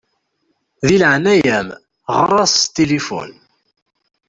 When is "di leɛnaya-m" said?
0.87-1.67